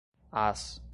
[0.31, 0.81] às